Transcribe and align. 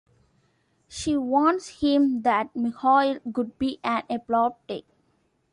She 0.87 1.15
warns 1.15 1.67
him 1.81 2.23
that 2.23 2.55
Mikhail 2.55 3.19
could 3.35 3.59
be 3.59 3.79
an 3.83 4.01
epileptic. 4.09 4.85